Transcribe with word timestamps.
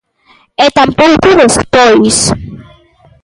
E 0.65 0.67
tampouco 0.79 1.29
despois. 1.55 2.15